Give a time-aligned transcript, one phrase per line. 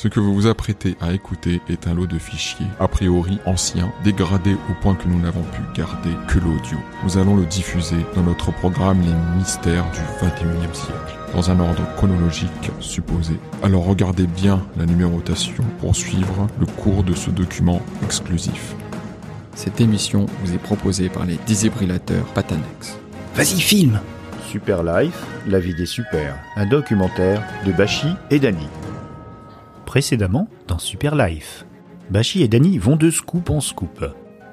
[0.00, 3.92] Ce que vous vous apprêtez à écouter est un lot de fichiers, a priori anciens,
[4.04, 6.78] dégradés au point que nous n'avons pu garder que l'audio.
[7.02, 11.82] Nous allons le diffuser dans notre programme Les Mystères du 21e siècle, dans un ordre
[11.96, 13.40] chronologique supposé.
[13.64, 18.76] Alors regardez bien la numérotation pour suivre le cours de ce document exclusif.
[19.56, 22.96] Cette émission vous est proposée par les défibrillateurs Patanex.
[23.34, 23.98] Vas-y, filme
[24.48, 28.68] Super Life, la vie des super, un documentaire de Bashi et Dany.
[29.88, 31.64] Précédemment, dans Super Life,
[32.10, 34.04] Bashi et Dany vont de scoop en scoop.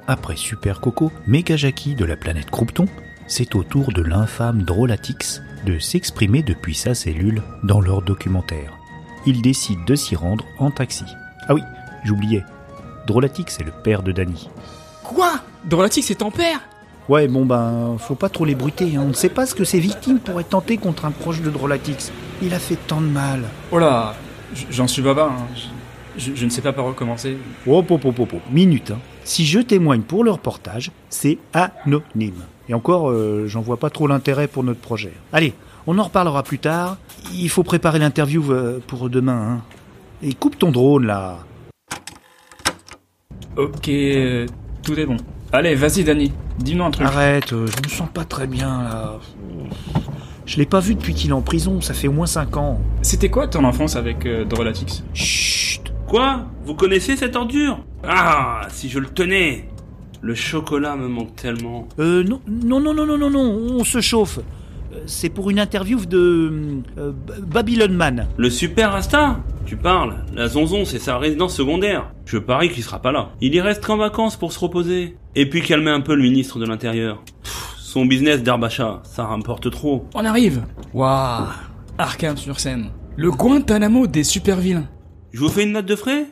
[0.07, 2.85] Après Super Coco, méga Jackie de la planète Croupton,
[3.27, 8.71] c'est au tour de l'infâme Drolatix de s'exprimer depuis sa cellule dans leur documentaire.
[9.25, 11.03] Ils décident de s'y rendre en taxi.
[11.49, 11.61] Ah oui,
[12.05, 12.45] j'oubliais.
[13.05, 14.49] Drolatix est le père de Dany.
[15.03, 15.41] Quoi?
[15.65, 16.61] Drolatic, c'est ton père?
[17.09, 18.95] Ouais, bon ben, faut pas trop les bruiter.
[18.95, 19.01] hein.
[19.03, 22.13] On ne sait pas ce que ces victimes pourraient tenter contre un proche de Drolatix.
[22.41, 23.41] Il a fait tant de mal.
[23.73, 24.15] Oh là,
[24.69, 25.31] j'en suis baba.
[25.31, 25.45] hein.
[26.17, 27.37] Je, je- je ne sais pas par où commencer.
[27.67, 27.91] Hop.
[28.51, 28.91] Minute.
[28.91, 28.99] hein.
[29.23, 32.43] Si je témoigne pour le reportage, c'est anonyme.
[32.69, 35.13] Et encore, euh, j'en vois pas trop l'intérêt pour notre projet.
[35.33, 35.53] Allez,
[35.87, 36.97] on en reparlera plus tard.
[37.33, 39.57] Il faut préparer l'interview euh, pour demain.
[39.57, 39.61] hein.
[40.23, 41.39] Et coupe ton drone là.
[43.57, 44.45] Ok, euh,
[44.83, 45.17] tout est bon.
[45.51, 46.31] Allez, vas-y, Danny.
[46.59, 47.05] Dis-nous un truc.
[47.07, 49.13] Arrête, je me sens pas très bien là.
[50.45, 52.79] Je l'ai pas vu depuis qu'il est en prison, ça fait au moins 5 ans.
[53.01, 55.03] C'était quoi ton enfance avec euh, Drolatix?
[55.13, 56.45] Chut Quoi?
[56.65, 57.79] Vous connaissez cette ordure?
[58.03, 59.67] Ah, si je le tenais
[60.21, 61.87] Le chocolat me manque tellement.
[61.99, 64.37] Euh, non, non, non, non, non, non, non, on se chauffe.
[64.37, 68.27] Euh, C'est pour une interview de euh, Babylon Man.
[68.37, 69.39] Le super Rasta?
[69.65, 72.11] Tu parles La Zonzon, c'est sa résidence secondaire.
[72.25, 73.29] Je parie qu'il sera pas là.
[73.41, 75.17] Il y reste qu'en vacances pour se reposer.
[75.33, 77.23] Et puis calmer un peu le ministre de l'Intérieur.
[77.95, 80.03] Son business d'Arbacha, ça rapporte trop.
[80.15, 81.45] On arrive Waouh
[81.97, 82.89] Arkham sur scène.
[83.15, 84.89] Le Guantanamo des super vilains.
[85.31, 86.25] Je vous fais une note de frais?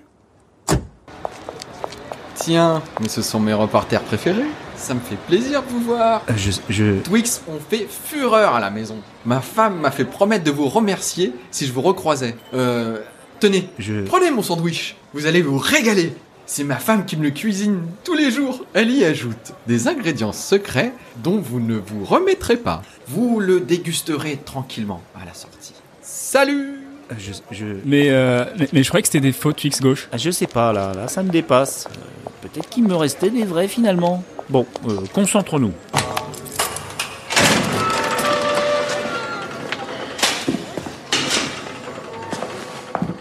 [2.36, 4.44] Tiens, mais ce sont mes reporters préférés.
[4.76, 6.24] Ça me fait plaisir de vous voir.
[6.30, 7.00] Euh, Je, je...
[7.00, 8.98] Twix ont fait fureur à la maison.
[9.26, 12.36] Ma femme m'a fait promettre de vous remercier si je vous recroisais.
[12.54, 12.98] Euh,
[13.40, 14.04] tenez, je...
[14.04, 14.98] prenez mon sandwich.
[15.14, 16.14] Vous allez vous régaler.
[16.46, 18.66] C'est ma femme qui me le cuisine tous les jours.
[18.74, 22.82] Elle y ajoute des ingrédients secrets dont vous ne vous remettrez pas.
[23.08, 25.74] Vous le dégusterez tranquillement à la sortie.
[26.02, 26.80] Salut
[27.18, 27.66] Je, je...
[27.86, 30.10] Mais, euh, mais, mais je croyais que c'était des faux Twix gauche.
[30.12, 31.88] Ah, Je sais pas, là, là, ça me dépasse.
[31.90, 34.22] Euh, Peut-être qu'il me restait des vrais finalement.
[34.50, 35.72] Bon, euh, concentrons-nous.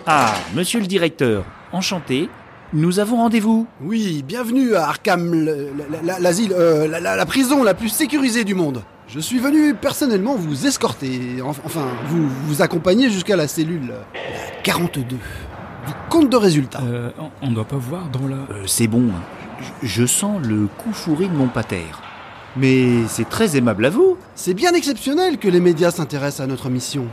[0.07, 2.29] Ah, monsieur le directeur, enchanté.
[2.73, 3.67] Nous avons rendez-vous.
[3.83, 7.91] Oui, bienvenue à Arkham, le- la- la- l'asile, euh, la, la- la prison la plus
[7.91, 8.83] sécurisée du monde.
[9.09, 14.01] Je suis venu personnellement vous escorter, en- enfin, vous vous accompagner jusqu'à la cellule euh,
[14.15, 15.17] la 42 du
[16.09, 16.81] compte de résultats.
[16.83, 18.37] Euh, on- on doit pas voir dans la...
[18.37, 19.21] Euh, c'est bon, hein.
[19.83, 21.85] je, je sens le coup fourré de mon pater.
[22.57, 24.17] Mais c'est très aimable à vous.
[24.35, 27.07] C'est bien exceptionnel que les médias s'intéressent à notre mission.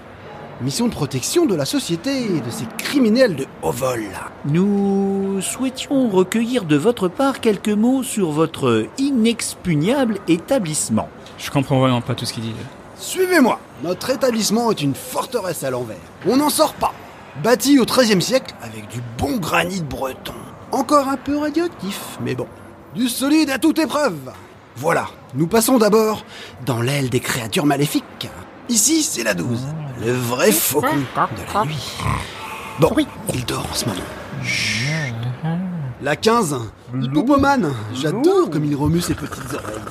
[0.62, 4.04] Mission de protection de la société et de ces criminels de haut vol.
[4.44, 11.08] Nous souhaitions recueillir de votre part quelques mots sur votre inexpugnable établissement.
[11.38, 12.54] Je comprends vraiment pas tout ce qu'il dit.
[12.98, 13.58] Suivez-moi.
[13.84, 15.96] Notre établissement est une forteresse à l'envers.
[16.28, 16.94] On n'en sort pas.
[17.42, 20.34] Bâti au XIIIe siècle avec du bon granit breton.
[20.74, 22.48] Encore un peu radioactif, mais bon.
[22.96, 24.34] Du solide à toute épreuve.
[24.76, 25.08] Voilà.
[25.36, 26.26] Nous passons d'abord
[26.66, 28.28] dans l'aile des créatures maléfiques.
[28.70, 29.66] Ici, c'est la 12.
[30.06, 31.98] Le vrai faucon de la nuit.
[32.80, 32.92] Bon,
[33.34, 34.00] il dort en ce moment.
[34.44, 35.14] Chut.
[36.02, 36.56] La 15,
[37.02, 37.74] Hippopoman.
[37.96, 39.82] J'adore comme il remue ses petites oreilles.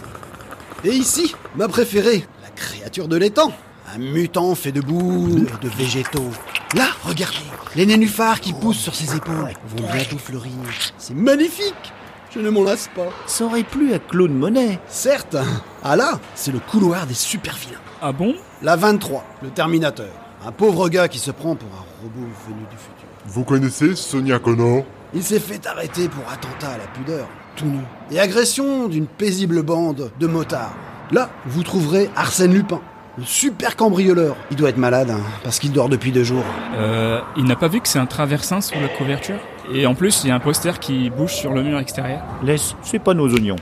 [0.84, 3.52] Et ici, ma préférée, la créature de l'étang.
[3.92, 6.30] Un mutant fait de boue et de végétaux.
[6.74, 7.36] Là, regardez,
[7.74, 10.52] les nénuphars qui poussent sur ses épaules vont bientôt fleurir.
[10.98, 11.92] C'est magnifique
[12.30, 13.08] Je ne m'en lasse pas.
[13.26, 14.78] Ça aurait plu à Claude Monet.
[14.86, 15.36] Certes,
[15.82, 17.80] ah là, c'est le couloir des super vilains.
[18.02, 18.34] Ah bon?
[18.62, 20.10] La 23, le Terminateur.
[20.44, 23.08] Un pauvre gars qui se prend pour un robot venu du futur.
[23.26, 24.84] Vous connaissez Sonia Connor?
[25.14, 27.26] Il s'est fait arrêter pour attentat à la pudeur,
[27.56, 27.80] tout nu.
[28.10, 30.74] Et agression d'une paisible bande de motards.
[31.10, 32.82] Là, vous trouverez Arsène Lupin,
[33.18, 34.36] le super cambrioleur.
[34.50, 36.44] Il doit être malade, hein, parce qu'il dort depuis deux jours.
[36.76, 39.38] Euh, il n'a pas vu que c'est un traversin sous la couverture
[39.72, 42.20] Et en plus, il y a un poster qui bouge sur le mur extérieur.
[42.42, 43.56] Laisse, c'est pas nos oignons.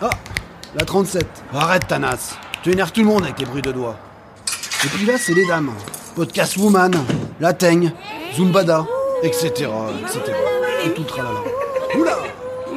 [0.00, 0.10] Ah,
[0.76, 1.26] la 37.
[1.52, 2.36] Arrête, Tanas.
[2.62, 3.96] Tu énerves tout le monde avec tes bruits de doigts.
[4.84, 5.72] Et puis là, c'est les dames.
[6.14, 6.92] Podcast Woman,
[7.40, 7.92] La Teigne,
[8.34, 8.86] Zumbada,
[9.22, 10.20] etc., etc.
[10.84, 11.40] Et tout tralala.
[11.98, 12.18] Oula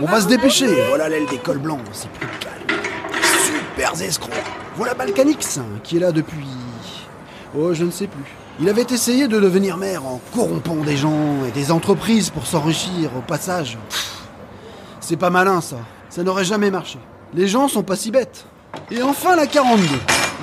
[0.01, 0.67] On va se dépêcher.
[0.89, 2.79] Voilà l'aile des cols blancs, c'est plus calme.
[3.21, 4.58] Super escrocs.
[4.79, 6.47] Voilà Balkanix, qui est là depuis...
[7.53, 8.23] Oh, je ne sais plus.
[8.61, 13.09] Il avait essayé de devenir maire en corrompant des gens et des entreprises pour s'enrichir
[13.17, 13.77] au passage.
[15.01, 15.79] C'est pas malin ça.
[16.09, 16.97] Ça n'aurait jamais marché.
[17.33, 18.45] Les gens sont pas si bêtes.
[18.89, 19.83] Et enfin la 42.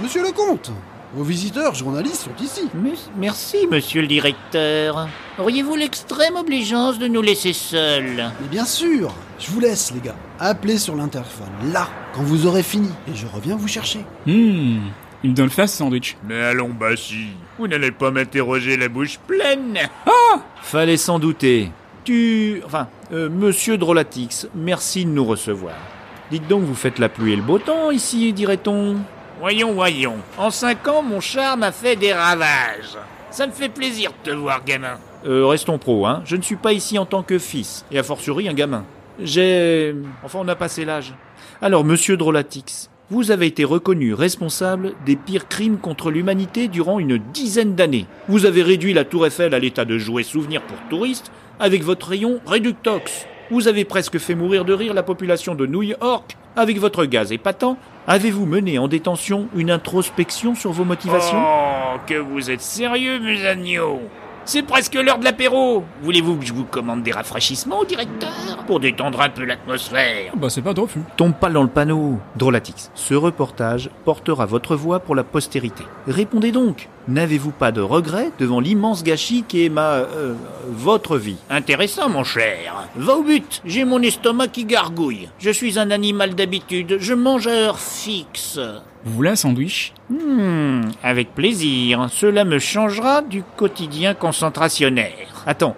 [0.03, 0.71] Monsieur le comte,
[1.15, 2.69] vos visiteurs journalistes sont ici.
[3.17, 5.09] Merci, monsieur le directeur.
[5.39, 8.31] Auriez-vous l'extrême obligeance de nous laisser seuls?
[8.43, 10.17] Mais bien sûr, je vous laisse les gars.
[10.39, 14.01] Appelez sur l'interphone, là, quand vous aurez fini, et je reviens vous chercher.
[14.27, 14.79] Hmm,
[15.23, 16.17] il me donne faim ce sandwich.
[16.25, 17.29] Mais allons, Bachi,
[17.59, 19.79] vous n'allez pas m'interroger la bouche pleine
[20.63, 21.71] Fallait s'en douter.
[22.05, 22.63] Tu...
[22.65, 25.75] Enfin, euh, monsieur Drolatix, merci de nous recevoir.
[26.31, 28.97] Dites donc, vous faites la pluie et le beau temps ici, dirait-on
[29.39, 30.17] Voyons, voyons.
[30.39, 32.97] En cinq ans, mon charme a fait des ravages.
[33.31, 34.99] Ça me fait plaisir de te voir, gamin.
[35.27, 36.23] Euh, restons pro, hein.
[36.25, 38.85] Je ne suis pas ici en tant que fils, et a fortiori un gamin.
[39.21, 39.95] J'ai...
[40.25, 41.15] Enfin, on a passé l'âge.
[41.63, 47.19] Alors, monsieur Drolatix, vous avez été reconnu responsable des pires crimes contre l'humanité durant une
[47.19, 48.07] dizaine d'années.
[48.29, 51.31] Vous avez réduit la Tour Eiffel à l'état de jouet souvenir pour touristes
[51.61, 53.27] avec votre rayon Reductox.
[53.51, 57.31] Vous avez presque fait mourir de rire la population de New York avec votre gaz
[57.31, 57.79] épatant.
[58.09, 61.41] Avez-vous mené en détention une introspection sur vos motivations?
[61.41, 63.47] Oh, que vous êtes sérieux, mes
[64.49, 65.83] C'est presque l'heure de l'apéro.
[66.03, 68.31] Voulez-vous que je vous commande des rafraîchissements, directeur
[68.69, 70.33] Pour détendre un peu l'atmosphère?
[70.37, 71.01] Bah c'est pas de refus.
[71.17, 72.21] Tombe pas dans le panneau.
[72.37, 75.83] Drolatix, ce reportage portera votre voix pour la postérité.
[76.07, 76.89] Répondez donc.
[77.09, 79.91] N'avez-vous pas de regrets devant l'immense gâchis qui est ma...
[79.95, 80.35] euh,
[80.69, 81.37] votre vie?
[81.51, 82.89] Intéressant, mon cher.
[82.97, 83.63] Va au but.
[83.65, 85.29] J'ai mon estomac qui gargouille.
[85.39, 86.99] Je suis un animal d'habitude.
[87.01, 88.59] Je mange à heure fixe.
[89.05, 89.93] Vous voulez un sandwich?
[90.11, 92.09] Hmm, avec plaisir.
[92.11, 95.29] Cela me changera du quotidien concentrationnaire.
[95.47, 95.75] Attends,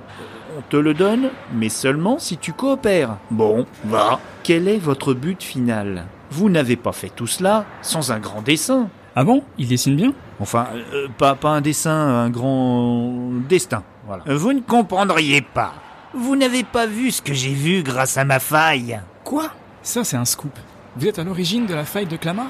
[0.57, 3.17] on te le donne, mais seulement si tu coopères.
[3.31, 4.19] Bon, va.
[4.43, 6.07] Quel est votre but final?
[6.31, 8.89] Vous n'avez pas fait tout cela sans un grand dessin.
[9.15, 9.43] Ah bon?
[9.59, 10.13] Il dessine bien?
[10.41, 13.13] Enfin, euh, pas, pas un dessin, un grand
[13.49, 13.85] destin.
[14.07, 14.25] Voilà.
[14.27, 15.75] Vous ne comprendriez pas.
[16.13, 19.01] Vous n'avez pas vu ce que j'ai vu grâce à ma faille.
[19.23, 19.53] Quoi?
[19.83, 20.53] Ça c'est un scoop.
[20.97, 22.49] Vous êtes à l'origine de la faille de Clamart?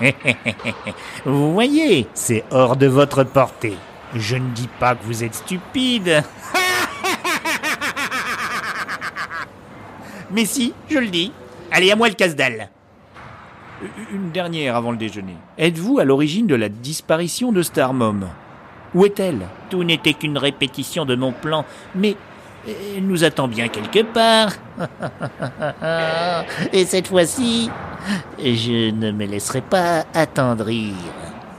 [1.27, 3.77] Vous voyez, c'est hors de votre portée.
[4.15, 6.23] Je ne dis pas que vous êtes stupide.
[10.31, 11.33] Mais si, je le dis.
[11.71, 12.71] Allez, à moi le casse-dalle.
[14.13, 15.37] Une dernière avant le déjeuner.
[15.57, 18.29] Êtes-vous à l'origine de la disparition de Star Mom
[18.95, 19.47] Où est-elle?
[19.71, 21.65] Tout n'était qu'une répétition de mon plan,
[21.95, 22.17] mais
[22.67, 24.51] euh, elle nous attend bien quelque part.
[26.73, 27.71] Et cette fois-ci,
[28.39, 30.95] je ne me laisserai pas attendrir.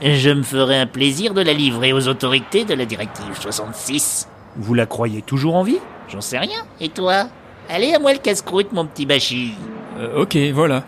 [0.02, 4.28] Je me ferai un plaisir de la livrer aux autorités de la directive 66.
[4.56, 5.78] Vous la croyez toujours en vie?
[6.08, 6.64] J'en sais rien.
[6.80, 7.28] Et toi?
[7.68, 9.54] Allez, à moi le casse-croûte, mon petit Bachi.
[9.98, 10.84] Euh, Ok, voilà.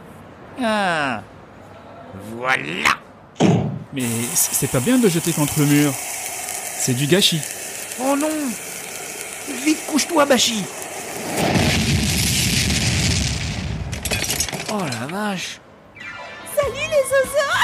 [0.63, 1.21] Ah.
[2.37, 2.91] Voilà.
[3.93, 4.03] Mais
[4.35, 5.93] c'est pas bien de jeter contre le mur.
[5.95, 7.41] C'est du gâchis.
[8.01, 8.29] Oh non
[9.65, 10.65] Vite, couche-toi, Bachi.
[14.73, 15.61] Oh la vache
[16.57, 17.62] Salut les oiseaux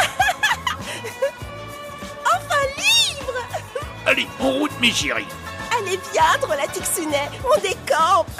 [4.08, 5.26] Allez, en route, mes chéris.
[5.78, 8.30] Allez viens, Drolatixunet, on décampe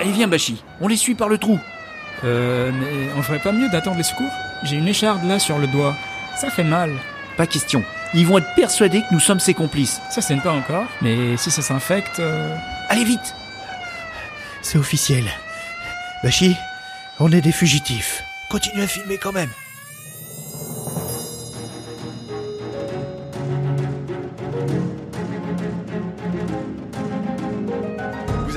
[0.00, 1.58] Allez viens Bachi, on les suit par le trou.
[2.24, 4.30] Euh, mais on ferait pas mieux d'attendre les secours?
[4.62, 5.94] J'ai une écharde là sur le doigt.
[6.40, 6.92] Ça fait mal.
[7.36, 7.84] Pas question.
[8.14, 10.00] Ils vont être persuadés que nous sommes ses complices.
[10.10, 10.86] Ça saigne pas encore.
[11.02, 12.18] Mais si ça s'infecte...
[12.20, 12.56] euh,
[12.88, 13.34] Allez vite
[14.62, 15.24] C'est officiel.
[16.22, 16.56] Bachi,
[17.18, 18.22] on est des fugitifs.
[18.48, 19.50] Continue à filmer quand même.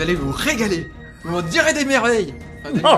[0.03, 0.91] Allez vous régaler.
[1.23, 2.33] Vous m'en direz des merveilles.
[2.73, 2.81] Des-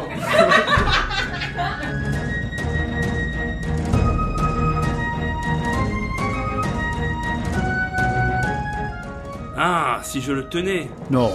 [9.58, 10.90] Ah, si je le tenais.
[11.10, 11.32] Non.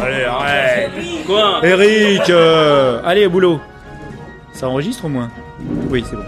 [0.00, 0.90] Allez, arrête.
[1.26, 1.60] Quoi?
[1.62, 3.60] Eric euh, Allez, au boulot.
[4.54, 5.30] Ça enregistre au moins?
[5.90, 6.22] Oui, c'est bon.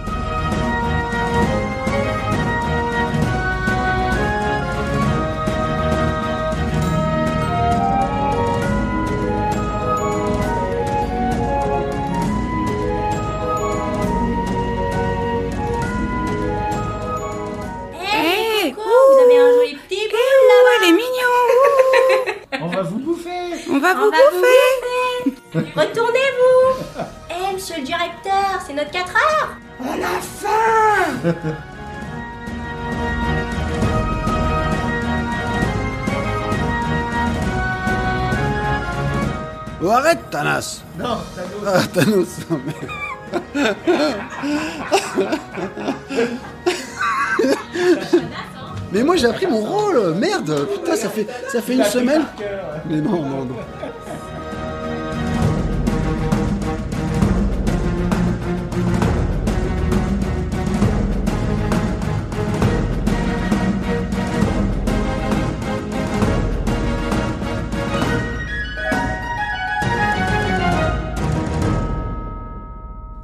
[23.70, 25.30] On va vous bouffer.
[25.52, 25.72] bouffer.
[25.76, 26.84] Retournez-vous.
[27.30, 29.56] Eh, monsieur le directeur, c'est notre 4 heures.
[29.80, 31.34] On a faim.
[39.82, 40.82] Oh, arrête, Thanos.
[40.98, 41.18] Non,
[41.66, 42.74] Ah, Thanos, mais...
[48.92, 52.24] Mais moi j'ai appris mon rôle, merde, putain ça fait ça fait une semaine.
[52.86, 53.56] Mais non non non.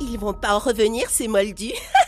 [0.00, 1.72] Ils vont pas en revenir, ces moldus.